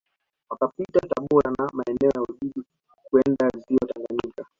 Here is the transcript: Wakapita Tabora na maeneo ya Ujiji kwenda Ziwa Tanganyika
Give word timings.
Wakapita 0.49 0.99
Tabora 1.01 1.51
na 1.57 1.69
maeneo 1.73 2.11
ya 2.15 2.21
Ujiji 2.21 2.63
kwenda 3.09 3.49
Ziwa 3.57 3.87
Tanganyika 3.93 4.45